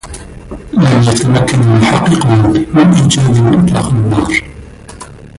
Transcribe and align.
لم 0.73 1.01
يتمكّن 1.03 1.61
المحقّقون 1.61 2.65
من 2.73 2.93
إيجاد 3.01 3.37
من 3.39 3.57
أطلق 3.65 3.89
النّار. 3.89 4.43